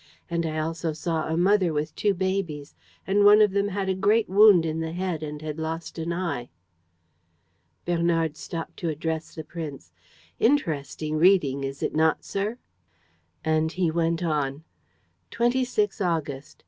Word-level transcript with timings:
And 0.31 0.47
I 0.47 0.57
also 0.57 0.93
saw 0.93 1.27
a 1.27 1.37
mother 1.37 1.71
with 1.73 1.95
two 1.95 2.15
babies 2.15 2.73
and 3.05 3.23
one 3.23 3.39
of 3.39 3.51
them 3.51 3.67
had 3.67 3.87
a 3.87 3.93
great 3.93 4.27
wound 4.27 4.65
in 4.65 4.79
the 4.79 4.93
head 4.93 5.21
and 5.21 5.39
had 5.43 5.59
lost 5.59 5.99
an 5.99 6.11
eye.'" 6.11 6.49
Bernard 7.85 8.35
stopped 8.35 8.77
to 8.77 8.89
address 8.89 9.35
the 9.35 9.43
prince: 9.43 9.91
"Interesting 10.39 11.17
reading, 11.17 11.63
is 11.63 11.83
it 11.83 11.93
not, 11.93 12.23
sir?" 12.23 12.57
And 13.45 13.73
he 13.73 13.91
went 13.91 14.23
on: 14.23 14.63
"'_26 15.31 16.03
August. 16.03 16.59